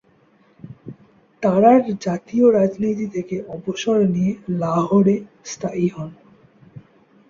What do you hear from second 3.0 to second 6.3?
থেকে অবসর নিয়ে লাহোরে স্থায়ী হন।